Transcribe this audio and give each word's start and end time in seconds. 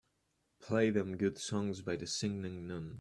Play 0.59 0.89
them 0.89 1.15
good 1.15 1.37
songs 1.37 1.81
by 1.83 1.95
The 1.95 2.07
Singing 2.07 2.65
Nun 2.65 2.99